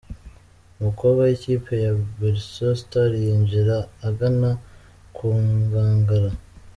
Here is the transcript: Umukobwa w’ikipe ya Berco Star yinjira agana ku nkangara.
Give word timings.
Umukobwa 0.79 1.19
w’ikipe 1.27 1.73
ya 1.85 1.91
Berco 2.19 2.67
Star 2.81 3.11
yinjira 3.23 3.77
agana 4.07 4.49
ku 5.15 5.27
nkangara. 5.65 6.31